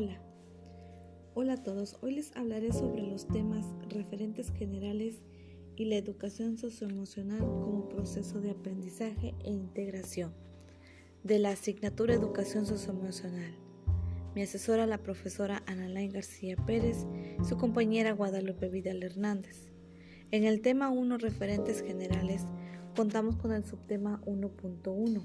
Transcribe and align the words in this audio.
Hola, 0.00 0.20
hola 1.34 1.54
a 1.54 1.62
todos. 1.64 1.98
Hoy 2.02 2.14
les 2.14 2.36
hablaré 2.36 2.72
sobre 2.72 3.02
los 3.02 3.26
temas 3.26 3.66
referentes 3.88 4.52
generales 4.52 5.24
y 5.74 5.86
la 5.86 5.96
educación 5.96 6.56
socioemocional 6.56 7.40
como 7.40 7.88
proceso 7.88 8.40
de 8.40 8.52
aprendizaje 8.52 9.34
e 9.40 9.50
integración 9.50 10.32
de 11.24 11.40
la 11.40 11.50
asignatura 11.50 12.14
Educación 12.14 12.64
Socioemocional. 12.64 13.50
Mi 14.36 14.42
asesora 14.42 14.86
la 14.86 14.98
profesora 14.98 15.64
Analain 15.66 16.12
García 16.12 16.54
Pérez, 16.64 17.04
su 17.42 17.56
compañera 17.56 18.12
Guadalupe 18.12 18.68
Vidal 18.68 19.02
Hernández. 19.02 19.68
En 20.30 20.44
el 20.44 20.60
tema 20.60 20.90
1 20.90 21.18
referentes 21.18 21.82
generales 21.82 22.44
contamos 22.94 23.34
con 23.34 23.50
el 23.50 23.64
subtema 23.64 24.22
1.1 24.26 25.22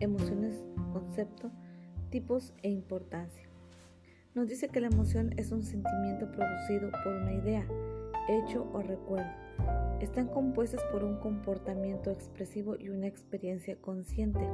emociones, 0.00 0.62
concepto, 0.92 1.50
tipos 2.10 2.52
e 2.62 2.68
importancia 2.68 3.46
nos 4.36 4.48
dice 4.48 4.68
que 4.68 4.82
la 4.82 4.88
emoción 4.88 5.32
es 5.38 5.50
un 5.50 5.62
sentimiento 5.62 6.30
producido 6.30 6.90
por 7.02 7.14
una 7.14 7.32
idea, 7.32 7.66
hecho 8.28 8.68
o 8.74 8.82
recuerdo. 8.82 9.30
Están 9.98 10.28
compuestas 10.28 10.82
por 10.92 11.04
un 11.04 11.16
comportamiento 11.16 12.10
expresivo 12.10 12.76
y 12.78 12.90
una 12.90 13.06
experiencia 13.06 13.76
consciente. 13.80 14.46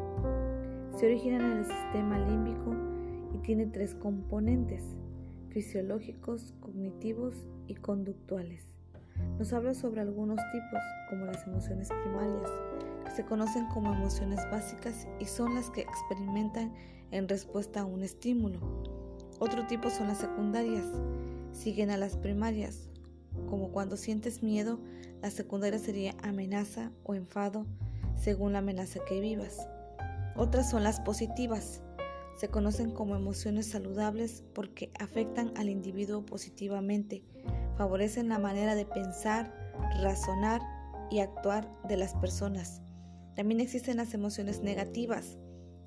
Se 0.97 1.07
originan 1.07 1.41
en 1.41 1.59
el 1.59 1.65
sistema 1.65 2.17
límbico 2.17 2.77
y 3.35 3.39
tiene 3.39 3.67
tres 3.67 3.97
componentes, 3.97 4.85
fisiológicos, 5.49 6.55
cognitivos 6.61 7.45
y 7.67 7.75
conductuales. 7.75 8.69
Nos 9.37 9.53
habla 9.53 9.75
sobre 9.75 10.01
algunos 10.01 10.39
tipos, 10.53 10.81
como 11.11 11.25
las 11.25 11.45
emociones 11.45 11.89
primarias, 11.89 12.53
que 13.05 13.11
se 13.11 13.25
conocen 13.25 13.67
como 13.75 13.93
emociones 13.93 14.49
básicas 14.49 15.09
y 15.19 15.25
son 15.25 15.57
las 15.57 15.71
que 15.71 15.81
experimentan 15.81 16.73
en 17.11 17.29
respuesta 17.29 17.81
a 17.81 17.85
un 17.85 18.05
estímulo. 18.05 18.92
Otro 19.43 19.67
tipo 19.67 19.91
son 19.91 20.07
las 20.07 20.19
secundarias. 20.19 20.85
Siguen 21.51 21.91
a 21.91 21.97
las 21.97 22.17
primarias. 22.17 22.89
Como 23.51 23.73
cuando 23.73 23.97
sientes 23.97 24.41
miedo, 24.41 24.79
la 25.21 25.33
secundaria 25.33 25.81
sería 25.81 26.15
amenaza 26.23 26.93
o 27.03 27.17
enfado 27.17 27.67
según 28.15 28.53
la 28.53 28.61
amenaza 28.61 29.01
que 29.05 29.19
vivas. 29.19 29.67
Otras 30.37 30.71
son 30.71 30.85
las 30.85 31.01
positivas. 31.01 31.83
Se 32.37 32.51
conocen 32.51 32.93
como 32.93 33.17
emociones 33.17 33.67
saludables 33.67 34.45
porque 34.55 34.93
afectan 35.01 35.53
al 35.57 35.69
individuo 35.69 36.25
positivamente, 36.25 37.25
favorecen 37.77 38.29
la 38.29 38.39
manera 38.39 38.77
de 38.77 38.87
pensar, 38.87 39.53
razonar 40.05 40.63
y 41.11 41.19
actuar 41.19 41.69
de 41.89 41.97
las 41.97 42.15
personas. 42.15 42.81
También 43.35 43.59
existen 43.59 43.97
las 43.97 44.15
emociones 44.15 44.63
negativas, 44.63 45.37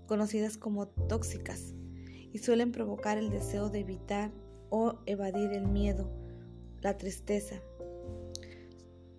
conocidas 0.08 0.58
como 0.58 0.90
tóxicas 0.90 1.74
y 2.36 2.40
suelen 2.40 2.74
provocar 2.74 3.18
el 3.18 3.30
deseo 3.30 3.70
de 3.70 3.80
evitar 3.80 4.30
o 4.70 4.96
evadir 5.06 5.54
el 5.54 5.68
miedo, 5.68 6.12
la 6.82 6.98
tristeza. 6.98 7.62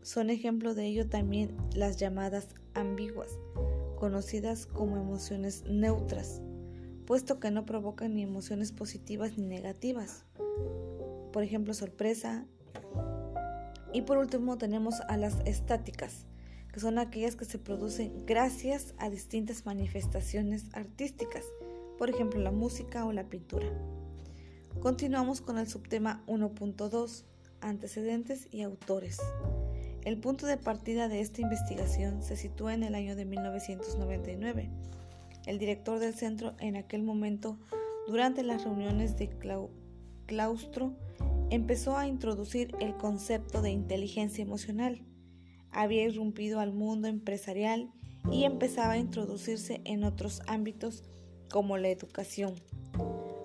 Son 0.02 0.28
ejemplo 0.28 0.74
de 0.74 0.84
ello 0.84 1.08
también 1.08 1.56
las 1.74 1.96
llamadas 1.96 2.48
ambiguas, 2.74 3.30
conocidas 3.98 4.66
como 4.66 4.98
emociones 4.98 5.64
neutras, 5.66 6.42
puesto 7.06 7.40
que 7.40 7.50
no 7.50 7.64
provocan 7.64 8.16
ni 8.16 8.22
emociones 8.22 8.70
positivas 8.70 9.38
ni 9.38 9.46
negativas. 9.46 10.26
Por 11.32 11.42
ejemplo, 11.42 11.72
sorpresa. 11.72 12.44
Y 13.94 14.02
por 14.02 14.18
último 14.18 14.58
tenemos 14.58 15.00
a 15.08 15.16
las 15.16 15.38
estáticas, 15.46 16.26
que 16.70 16.80
son 16.80 16.98
aquellas 16.98 17.34
que 17.34 17.46
se 17.46 17.58
producen 17.58 18.26
gracias 18.26 18.94
a 18.98 19.08
distintas 19.08 19.64
manifestaciones 19.64 20.66
artísticas 20.74 21.44
por 21.98 22.10
ejemplo 22.10 22.40
la 22.40 22.50
música 22.50 23.04
o 23.04 23.12
la 23.12 23.24
pintura. 23.24 23.66
Continuamos 24.80 25.40
con 25.40 25.58
el 25.58 25.68
subtema 25.68 26.22
1.2, 26.26 27.24
antecedentes 27.60 28.48
y 28.52 28.62
autores. 28.62 29.18
El 30.04 30.18
punto 30.18 30.46
de 30.46 30.56
partida 30.56 31.08
de 31.08 31.20
esta 31.20 31.40
investigación 31.40 32.22
se 32.22 32.36
sitúa 32.36 32.74
en 32.74 32.84
el 32.84 32.94
año 32.94 33.16
de 33.16 33.24
1999. 33.24 34.70
El 35.46 35.58
director 35.58 35.98
del 35.98 36.14
centro 36.14 36.54
en 36.60 36.76
aquel 36.76 37.02
momento, 37.02 37.58
durante 38.06 38.42
las 38.44 38.62
reuniones 38.62 39.16
de 39.16 39.30
claustro, 40.26 40.92
empezó 41.50 41.96
a 41.96 42.06
introducir 42.06 42.76
el 42.80 42.96
concepto 42.96 43.62
de 43.62 43.70
inteligencia 43.70 44.42
emocional. 44.42 45.02
Había 45.70 46.04
irrumpido 46.04 46.60
al 46.60 46.72
mundo 46.72 47.08
empresarial 47.08 47.90
y 48.30 48.44
empezaba 48.44 48.92
a 48.92 48.98
introducirse 48.98 49.80
en 49.84 50.04
otros 50.04 50.42
ámbitos 50.46 51.02
como 51.50 51.78
la 51.78 51.88
educación. 51.88 52.54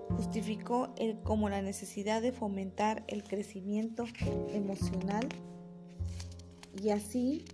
Justificó 0.10 0.94
el, 0.98 1.20
como 1.20 1.50
la 1.50 1.62
necesidad 1.62 2.22
de 2.22 2.32
fomentar 2.32 3.04
el 3.08 3.24
crecimiento 3.24 4.06
emocional 4.50 5.28
y 6.82 6.90
así 6.90 7.46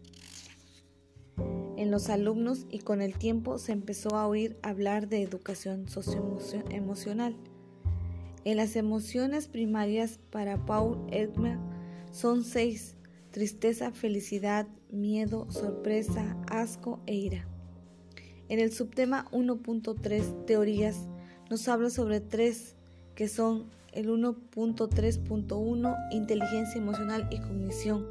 en 1.78 1.92
los 1.92 2.10
alumnos 2.10 2.66
y 2.70 2.80
con 2.80 3.02
el 3.02 3.14
tiempo 3.18 3.60
se 3.60 3.72
empezó 3.72 4.16
a 4.16 4.28
oír 4.28 4.58
hablar 4.64 5.08
de 5.08 5.22
educación 5.22 5.88
socioemocional. 5.88 7.36
En 8.44 8.58
las 8.58 8.76
emociones 8.76 9.48
primarias 9.48 10.20
para 10.32 10.66
Paul 10.66 11.06
Ekman 11.12 11.60
son 12.12 12.44
seis, 12.44 12.96
tristeza, 13.32 13.92
felicidad, 13.92 14.68
miedo, 14.90 15.52
sorpresa, 15.52 16.38
asco 16.50 17.00
e 17.06 17.14
ira. 17.14 17.48
En 18.50 18.60
el 18.60 18.72
subtema 18.72 19.26
1.3 19.32 20.46
Teorías 20.46 21.10
nos 21.50 21.68
habla 21.68 21.90
sobre 21.90 22.22
tres 22.22 22.78
que 23.14 23.28
son 23.28 23.66
el 23.92 24.10
1.3.1 24.10 25.98
Inteligencia 26.12 26.80
emocional 26.80 27.28
y 27.30 27.40
cognición. 27.40 28.08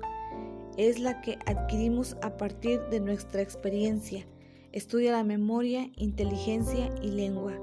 Es 0.77 0.99
la 0.99 1.23
que 1.23 1.39
adquirimos 1.47 2.19
a 2.21 2.37
partir 2.37 2.83
de 2.91 3.01
nuestra 3.01 3.41
experiencia. 3.41 4.27
Estudia 4.73 5.13
la 5.13 5.25
memoria, 5.25 5.91
inteligencia 5.97 6.95
y 7.03 7.13
lengua. 7.13 7.55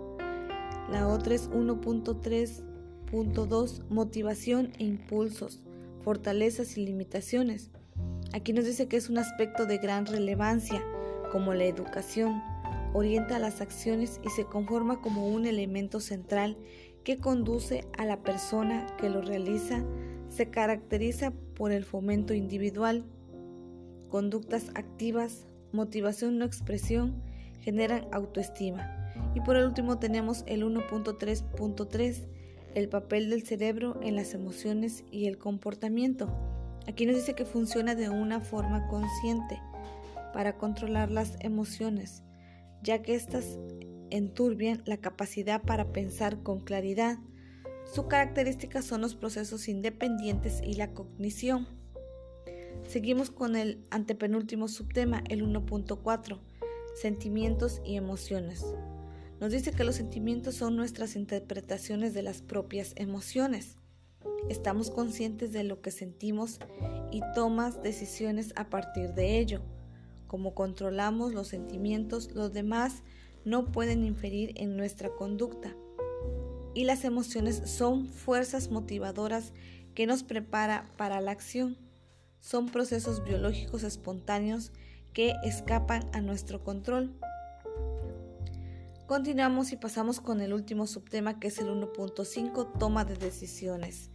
La 0.89 1.07
otra 1.07 1.35
es 1.35 1.51
1.3.2 1.51 3.83
Motivación 3.89 4.71
e 4.79 4.85
impulsos, 4.85 5.61
fortalezas 6.01 6.75
y 6.77 6.85
limitaciones. 6.85 7.69
Aquí 8.33 8.51
nos 8.51 8.65
dice 8.65 8.87
que 8.87 8.97
es 8.97 9.09
un 9.09 9.19
aspecto 9.19 9.67
de 9.67 9.77
gran 9.77 10.07
relevancia, 10.07 10.83
como 11.31 11.53
la 11.53 11.65
educación 11.65 12.41
orienta 12.93 13.39
las 13.39 13.59
acciones 13.59 14.21
y 14.23 14.29
se 14.29 14.45
conforma 14.45 15.01
como 15.01 15.27
un 15.27 15.45
elemento 15.45 15.99
central 15.99 16.57
que 17.03 17.17
conduce 17.17 17.85
a 17.97 18.05
la 18.05 18.21
persona 18.21 18.87
que 18.97 19.09
lo 19.09 19.21
realiza, 19.21 19.83
se 20.29 20.49
caracteriza 20.49 21.31
por 21.55 21.71
el 21.71 21.83
fomento 21.83 22.33
individual, 22.33 23.03
conductas 24.09 24.69
activas, 24.75 25.45
motivación 25.71 26.37
no 26.37 26.45
expresión, 26.45 27.21
generan 27.59 28.07
autoestima. 28.11 29.11
Y 29.35 29.41
por 29.41 29.57
último 29.57 29.99
tenemos 29.99 30.43
el 30.47 30.63
1.3.3, 30.63 32.27
el 32.75 32.89
papel 32.89 33.29
del 33.29 33.43
cerebro 33.43 33.99
en 34.01 34.15
las 34.15 34.33
emociones 34.33 35.03
y 35.11 35.25
el 35.25 35.37
comportamiento. 35.37 36.31
Aquí 36.87 37.05
nos 37.05 37.15
dice 37.15 37.33
que 37.33 37.45
funciona 37.45 37.95
de 37.95 38.09
una 38.09 38.39
forma 38.39 38.87
consciente 38.87 39.59
para 40.33 40.57
controlar 40.57 41.11
las 41.11 41.37
emociones 41.39 42.23
ya 42.83 43.01
que 43.01 43.15
éstas 43.15 43.57
enturbian 44.09 44.83
la 44.85 44.97
capacidad 44.97 45.61
para 45.63 45.91
pensar 45.91 46.43
con 46.43 46.59
claridad. 46.59 47.17
Su 47.91 48.07
característica 48.07 48.81
son 48.81 49.01
los 49.01 49.15
procesos 49.15 49.67
independientes 49.67 50.61
y 50.63 50.75
la 50.75 50.93
cognición. 50.93 51.67
Seguimos 52.87 53.31
con 53.31 53.55
el 53.55 53.83
antepenúltimo 53.89 54.67
subtema, 54.67 55.23
el 55.29 55.43
1.4, 55.43 56.39
sentimientos 56.95 57.81
y 57.83 57.95
emociones. 57.95 58.63
Nos 59.39 59.51
dice 59.51 59.71
que 59.71 59.83
los 59.83 59.95
sentimientos 59.95 60.55
son 60.55 60.75
nuestras 60.75 61.15
interpretaciones 61.15 62.13
de 62.13 62.21
las 62.21 62.41
propias 62.41 62.93
emociones. 62.95 63.77
Estamos 64.49 64.91
conscientes 64.91 65.51
de 65.53 65.63
lo 65.63 65.81
que 65.81 65.91
sentimos 65.91 66.59
y 67.11 67.21
tomas 67.33 67.81
decisiones 67.81 68.53
a 68.55 68.69
partir 68.69 69.13
de 69.13 69.39
ello. 69.39 69.61
Como 70.33 70.55
controlamos 70.55 71.31
los 71.35 71.49
sentimientos, 71.49 72.31
los 72.31 72.51
demás 72.53 73.03
no 73.45 73.71
pueden 73.71 74.03
inferir 74.03 74.51
en 74.55 74.75
nuestra 74.75 75.11
conducta. 75.11 75.75
Y 76.73 76.85
las 76.85 77.05
emociones 77.05 77.61
son 77.69 78.07
fuerzas 78.07 78.71
motivadoras 78.71 79.53
que 79.93 80.07
nos 80.07 80.23
prepara 80.23 80.89
para 80.97 81.21
la 81.21 81.29
acción. 81.29 81.77
Son 82.39 82.67
procesos 82.69 83.23
biológicos 83.23 83.83
espontáneos 83.83 84.71
que 85.13 85.35
escapan 85.43 86.09
a 86.13 86.21
nuestro 86.21 86.63
control. 86.63 87.15
Continuamos 89.05 89.71
y 89.71 89.75
pasamos 89.77 90.19
con 90.19 90.41
el 90.41 90.53
último 90.53 90.87
subtema 90.87 91.39
que 91.39 91.49
es 91.49 91.59
el 91.59 91.67
1.5, 91.67 92.79
toma 92.79 93.05
de 93.05 93.17
decisiones. 93.17 94.09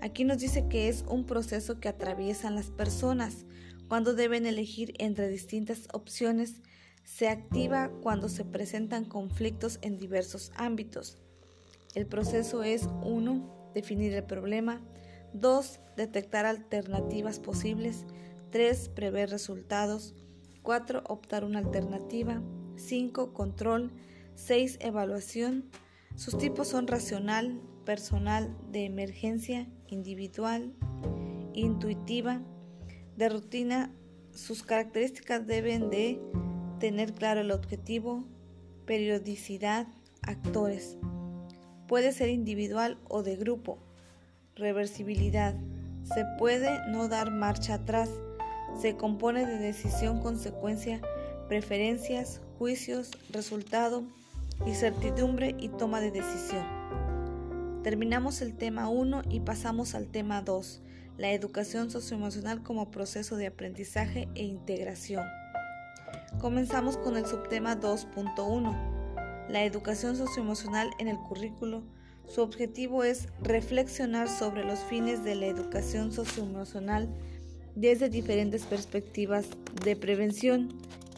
Aquí 0.00 0.22
nos 0.22 0.38
dice 0.38 0.68
que 0.68 0.88
es 0.88 1.04
un 1.08 1.26
proceso 1.26 1.80
que 1.80 1.88
atraviesan 1.88 2.54
las 2.54 2.70
personas, 2.70 3.44
cuando 3.88 4.14
deben 4.14 4.46
elegir 4.46 4.94
entre 4.98 5.28
distintas 5.28 5.88
opciones, 5.92 6.62
se 7.04 7.28
activa 7.28 7.90
cuando 8.02 8.28
se 8.28 8.44
presentan 8.44 9.04
conflictos 9.04 9.78
en 9.82 9.98
diversos 9.98 10.52
ámbitos. 10.56 11.18
El 11.94 12.06
proceso 12.06 12.62
es 12.62 12.88
1. 13.02 13.72
Definir 13.74 14.14
el 14.14 14.24
problema. 14.24 14.80
2. 15.34 15.80
Detectar 15.96 16.46
alternativas 16.46 17.38
posibles. 17.38 18.04
3. 18.50 18.88
Prever 18.88 19.30
resultados. 19.30 20.14
4. 20.62 21.04
Optar 21.06 21.44
una 21.44 21.58
alternativa. 21.58 22.42
5. 22.76 23.32
Control. 23.32 23.92
6. 24.34 24.78
Evaluación. 24.80 25.70
Sus 26.16 26.38
tipos 26.38 26.68
son 26.68 26.86
racional, 26.86 27.60
personal, 27.84 28.56
de 28.70 28.86
emergencia, 28.86 29.68
individual, 29.88 30.72
intuitiva, 31.52 32.40
de 33.16 33.28
rutina. 33.28 33.90
Sus 34.32 34.62
características 34.62 35.46
deben 35.46 35.90
de 35.90 36.20
tener 36.80 37.12
claro 37.12 37.40
el 37.40 37.50
objetivo, 37.50 38.24
periodicidad, 38.84 39.86
actores. 40.22 40.96
Puede 41.86 42.12
ser 42.12 42.28
individual 42.30 42.98
o 43.08 43.22
de 43.22 43.36
grupo. 43.36 43.78
Reversibilidad. 44.56 45.54
Se 46.02 46.24
puede 46.38 46.70
no 46.90 47.08
dar 47.08 47.30
marcha 47.30 47.74
atrás. 47.74 48.10
Se 48.80 48.96
compone 48.96 49.46
de 49.46 49.58
decisión, 49.58 50.20
consecuencia, 50.20 51.00
preferencias, 51.48 52.40
juicios, 52.58 53.10
resultado, 53.30 54.04
incertidumbre 54.66 55.54
y 55.58 55.68
toma 55.68 56.00
de 56.00 56.10
decisión. 56.10 56.64
Terminamos 57.82 58.40
el 58.40 58.56
tema 58.56 58.88
1 58.88 59.22
y 59.28 59.40
pasamos 59.40 59.94
al 59.94 60.08
tema 60.08 60.40
2, 60.40 60.82
la 61.16 61.32
educación 61.32 61.90
socioemocional 61.90 62.62
como 62.62 62.90
proceso 62.90 63.36
de 63.36 63.46
aprendizaje 63.46 64.28
e 64.34 64.42
integración. 64.42 65.24
Comenzamos 66.40 66.96
con 66.96 67.16
el 67.16 67.26
subtema 67.26 67.80
2.1, 67.80 69.48
la 69.48 69.64
educación 69.64 70.16
socioemocional 70.16 70.90
en 70.98 71.08
el 71.08 71.16
currículo. 71.16 71.84
Su 72.26 72.42
objetivo 72.42 73.04
es 73.04 73.28
reflexionar 73.42 74.28
sobre 74.28 74.64
los 74.64 74.80
fines 74.80 75.22
de 75.22 75.36
la 75.36 75.46
educación 75.46 76.12
socioemocional 76.12 77.08
desde 77.76 78.08
diferentes 78.08 78.64
perspectivas 78.64 79.46
de 79.84 79.96
prevención 79.96 80.68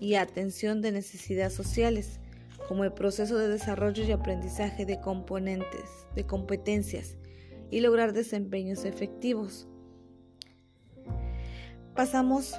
y 0.00 0.14
atención 0.14 0.82
de 0.82 0.92
necesidades 0.92 1.54
sociales 1.54 2.20
como 2.68 2.84
el 2.84 2.92
proceso 2.92 3.38
de 3.38 3.48
desarrollo 3.48 4.04
y 4.04 4.12
aprendizaje 4.12 4.84
de 4.84 5.00
componentes, 5.00 6.06
de 6.14 6.24
competencias 6.24 7.16
y 7.70 7.80
lograr 7.80 8.12
desempeños 8.12 8.84
efectivos. 8.84 9.68
Pasamos 11.96 12.54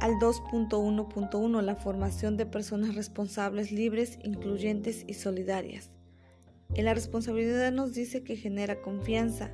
al 0.00 0.12
2.1.1, 0.20 1.62
la 1.62 1.74
formación 1.74 2.36
de 2.36 2.44
personas 2.44 2.94
responsables, 2.94 3.72
libres, 3.72 4.18
incluyentes 4.22 5.04
y 5.06 5.14
solidarias. 5.14 5.90
En 6.74 6.84
la 6.84 6.92
responsabilidad 6.92 7.72
nos 7.72 7.94
dice 7.94 8.22
que 8.22 8.36
genera 8.36 8.82
confianza, 8.82 9.50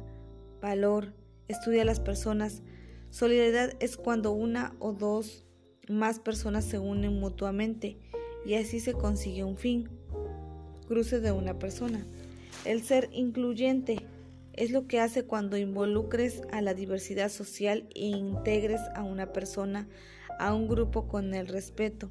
valor, 0.61 1.15
estudia 1.47 1.83
a 1.83 1.85
las 1.85 2.01
personas. 2.01 2.65
Solidaridad 3.11 3.73
es 3.79 3.97
cuando 3.97 4.33
una 4.33 4.75
o 4.81 4.93
dos 4.93 5.47
más 5.89 6.19
personas 6.19 6.65
se 6.65 6.81
unen 6.81 7.21
mutuamente 7.21 7.99
y 8.45 8.55
así 8.55 8.81
se 8.81 8.95
consigue 8.95 9.45
un 9.45 9.57
fin. 9.57 9.89
Cruce 10.89 11.21
de 11.21 11.31
una 11.31 11.61
persona. 11.61 12.05
El 12.65 12.83
ser 12.83 13.09
incluyente 13.12 14.05
es 14.56 14.70
lo 14.70 14.87
que 14.87 15.00
hace 15.00 15.25
cuando 15.25 15.56
involucres 15.56 16.43
a 16.50 16.62
la 16.62 16.75
diversidad 16.75 17.29
social 17.29 17.88
e 17.94 18.06
integres 18.06 18.81
a 18.94 19.03
una 19.03 19.32
persona, 19.32 19.88
a 20.38 20.55
un 20.55 20.67
grupo 20.67 21.08
con 21.08 21.35
el 21.35 21.47
respeto. 21.47 22.11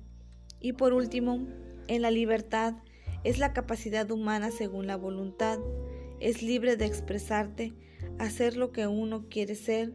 Y 0.60 0.74
por 0.74 0.94
último, 0.94 1.48
en 1.88 2.02
la 2.02 2.12
libertad 2.12 2.76
es 3.24 3.40
la 3.40 3.54
capacidad 3.54 4.10
humana 4.12 4.52
según 4.52 4.88
la 4.88 4.96
voluntad. 4.96 5.60
Es 6.20 6.44
libre 6.44 6.78
de 6.78 6.86
expresarte, 6.86 7.74
hacer 8.20 8.56
lo 8.58 8.72
que 8.72 8.88
uno 8.88 9.26
quiere 9.30 9.56
ser. 9.56 9.94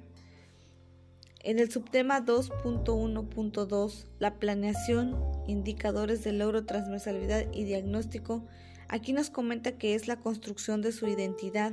En 1.43 1.59
el 1.59 1.71
subtema 1.71 2.25
2.1.2, 2.25 4.07
la 4.19 4.39
planeación 4.39 5.17
indicadores 5.47 6.23
de 6.23 6.33
logro, 6.33 6.67
transversalidad 6.67 7.47
y 7.53 7.65
diagnóstico, 7.65 8.45
aquí 8.89 9.13
nos 9.13 9.31
comenta 9.31 9.79
que 9.79 9.95
es 9.95 10.07
la 10.07 10.17
construcción 10.17 10.83
de 10.83 10.93
su 10.93 11.07
identidad 11.07 11.73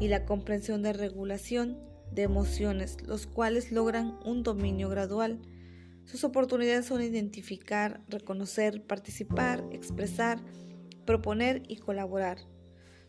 y 0.00 0.08
la 0.08 0.24
comprensión 0.24 0.82
de 0.82 0.92
regulación 0.92 1.78
de 2.12 2.22
emociones, 2.22 2.96
los 3.06 3.26
cuales 3.26 3.72
logran 3.72 4.18
un 4.24 4.42
dominio 4.42 4.88
gradual. 4.88 5.40
Sus 6.04 6.24
oportunidades 6.24 6.86
son 6.86 7.02
identificar, 7.02 8.02
reconocer, 8.08 8.82
participar, 8.86 9.64
expresar, 9.72 10.38
proponer 11.06 11.62
y 11.68 11.76
colaborar. 11.76 12.38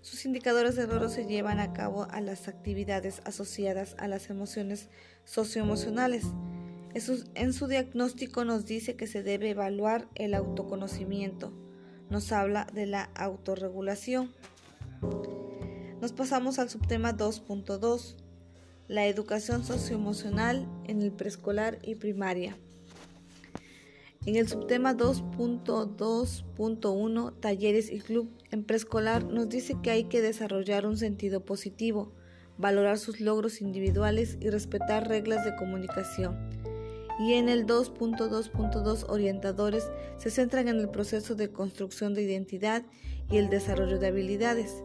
Sus 0.02 0.26
indicadores 0.26 0.76
de 0.76 0.88
logro 0.88 1.10
se 1.10 1.26
llevan 1.26 1.60
a 1.60 1.74
cabo 1.74 2.08
a 2.10 2.22
las 2.22 2.48
actividades 2.48 3.22
asociadas 3.26 3.96
a 3.98 4.08
las 4.08 4.30
emociones 4.30 4.90
socioemocionales 5.24 6.26
en 7.36 7.52
su 7.52 7.68
diagnóstico 7.68 8.46
nos 8.46 8.66
dice 8.66 8.96
que 8.96 9.06
se 9.06 9.22
debe 9.22 9.50
evaluar 9.50 10.08
el 10.16 10.34
autoconocimiento. 10.34 11.52
Nos 12.10 12.32
habla 12.32 12.68
de 12.74 12.86
la 12.86 13.10
autorregulación. 13.16 14.32
Nos 16.06 16.14
pasamos 16.14 16.60
al 16.60 16.70
subtema 16.70 17.18
2.2, 17.18 18.14
la 18.88 19.08
educación 19.08 19.66
socioemocional 19.66 20.68
en 20.86 21.02
el 21.02 21.12
preescolar 21.12 21.80
y 21.82 21.96
primaria. 21.96 22.56
En 24.28 24.36
el 24.36 24.48
subtema 24.48 24.94
2.2.1, 24.94 27.40
talleres 27.40 27.92
y 27.92 28.02
club 28.02 28.30
en 28.52 28.64
preescolar, 28.64 29.24
nos 29.24 29.50
dice 29.50 29.78
que 29.82 29.90
hay 29.90 30.04
que 30.04 30.22
desarrollar 30.22 30.86
un 30.86 30.98
sentido 30.98 31.44
positivo, 31.44 32.12
valorar 32.60 33.00
sus 33.00 33.20
logros 33.20 33.60
individuales 33.60 34.38
y 34.40 34.52
respetar 34.52 35.08
reglas 35.08 35.44
de 35.44 35.56
comunicación 35.56 36.38
y 37.18 37.34
en 37.34 37.50
el 37.50 37.66
2.2.2 37.66 39.06
orientadores 39.10 39.90
se 40.18 40.30
centran 40.30 40.68
en 40.68 40.80
el 40.80 40.90
proceso 40.90 41.34
de 41.34 41.50
construcción 41.50 42.14
de 42.14 42.22
identidad 42.22 42.84
y 43.32 43.38
el 43.38 43.50
desarrollo 43.50 43.98
de 43.98 44.06
habilidades. 44.08 44.84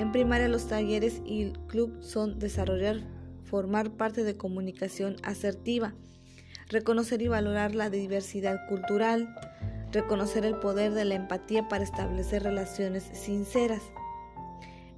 En 0.00 0.10
primaria 0.10 0.48
los 0.48 0.66
talleres 0.66 1.22
y 1.24 1.42
el 1.42 1.52
club 1.68 2.02
son 2.02 2.38
desarrollar, 2.38 3.00
formar 3.44 3.92
parte 3.92 4.24
de 4.24 4.36
comunicación 4.36 5.16
asertiva, 5.22 5.94
reconocer 6.68 7.22
y 7.22 7.28
valorar 7.28 7.76
la 7.76 7.90
diversidad 7.90 8.66
cultural, 8.68 9.32
reconocer 9.92 10.44
el 10.44 10.56
poder 10.56 10.92
de 10.92 11.04
la 11.04 11.14
empatía 11.14 11.68
para 11.68 11.84
establecer 11.84 12.42
relaciones 12.42 13.04
sinceras. 13.12 13.82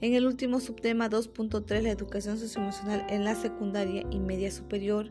En 0.01 0.15
el 0.15 0.27
último 0.27 0.61
subtema 0.61 1.11
2.3, 1.11 1.83
la 1.83 1.91
educación 1.91 2.39
socioemocional 2.39 3.07
en 3.11 3.25
la 3.25 3.35
secundaria 3.35 4.05
y 4.11 4.19
media 4.19 4.51
superior, 4.51 5.11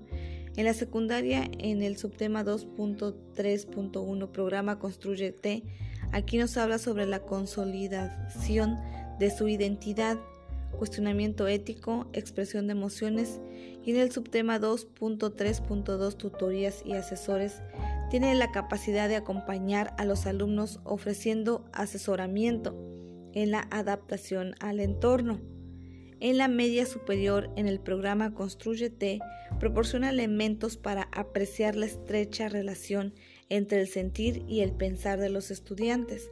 en 0.56 0.66
la 0.66 0.74
secundaria, 0.74 1.50
en 1.60 1.84
el 1.84 1.98
subtema 1.98 2.44
2.3.1, 2.44 4.32
programa 4.32 4.80
Construyete, 4.80 5.64
aquí 6.12 6.38
nos 6.38 6.56
habla 6.58 6.78
sobre 6.78 7.06
la 7.06 7.20
consolidación 7.20 8.80
de 9.20 9.30
su 9.30 9.48
identidad, 9.48 10.18
cuestionamiento 10.78 11.48
ético, 11.48 12.08
expresión 12.14 12.68
de 12.68 12.74
emociones, 12.74 13.40
y 13.84 13.92
en 13.92 13.98
el 13.98 14.12
subtema 14.12 14.60
2.3.2, 14.60 16.18
tutorías 16.18 16.82
y 16.86 16.94
asesores, 16.94 17.62
tiene 18.10 18.34
la 18.36 18.52
capacidad 18.52 19.10
de 19.10 19.16
acompañar 19.16 19.94
a 19.98 20.06
los 20.06 20.26
alumnos 20.26 20.80
ofreciendo 20.84 21.66
asesoramiento 21.74 22.76
en 23.34 23.52
la 23.52 23.68
adaptación 23.72 24.56
al 24.60 24.80
entorno. 24.80 25.40
En 26.22 26.38
la 26.38 26.48
media 26.48 26.86
superior, 26.86 27.52
en 27.56 27.68
el 27.68 27.80
programa 27.80 28.34
Construyete, 28.34 29.20
proporciona 29.60 30.10
elementos 30.10 30.78
para 30.78 31.10
apreciar 31.12 31.76
la 31.76 31.86
estrecha 31.86 32.48
relación 32.50 33.14
entre 33.50 33.82
el 33.82 33.88
sentir 33.88 34.44
y 34.48 34.62
el 34.62 34.72
pensar 34.72 35.20
de 35.20 35.30
los 35.30 35.52
estudiantes. 35.52 36.32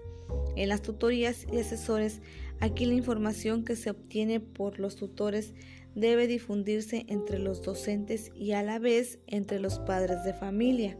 En 0.55 0.69
las 0.69 0.81
tutorías 0.81 1.45
y 1.51 1.59
asesores, 1.59 2.21
aquí 2.63 2.85
la 2.85 2.93
información 2.93 3.65
que 3.65 3.75
se 3.75 3.89
obtiene 3.89 4.39
por 4.39 4.79
los 4.79 4.95
tutores 4.95 5.53
debe 5.95 6.27
difundirse 6.27 7.05
entre 7.09 7.37
los 7.37 7.61
docentes 7.61 8.31
y 8.35 8.53
a 8.53 8.63
la 8.63 8.79
vez 8.79 9.19
entre 9.27 9.59
los 9.59 9.79
padres 9.79 10.23
de 10.23 10.33
familia. 10.33 10.97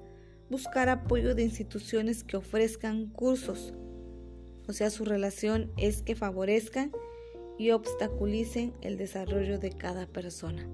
Buscar 0.50 0.89
apoyo 0.89 1.36
de 1.36 1.43
instituciones 1.43 2.25
que 2.25 2.36
ofrezcan 2.36 3.08
cursos. 3.08 3.74
O 4.67 4.74
sea, 4.74 4.89
su 4.89 5.05
relación 5.05 5.72
es 5.77 6.01
que 6.01 6.15
favorezcan 6.15 6.91
y 7.58 7.72
obstaculicen 7.72 8.74
el 8.82 8.98
desarrollo 8.98 9.58
de 9.58 9.72
cada 9.72 10.05
persona. 10.05 10.67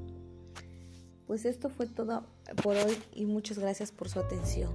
Pues 1.27 1.46
esto 1.46 1.69
fue 1.69 1.86
todo 1.86 2.25
por 2.63 2.75
hoy 2.75 2.98
y 3.13 3.25
muchas 3.25 3.60
gracias 3.60 3.91
por 3.91 4.10
su 4.10 4.19
atención. 4.19 4.72